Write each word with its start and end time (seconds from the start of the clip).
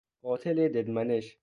قاتل 0.23 0.67
ددمنش 0.69 1.37